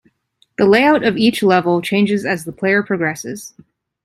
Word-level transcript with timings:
The 0.57 0.65
layout 0.65 1.03
of 1.05 1.15
each 1.15 1.43
level 1.43 1.79
changes 1.79 2.25
as 2.25 2.43
the 2.43 2.51
player 2.51 2.81
progresses. 2.81 3.53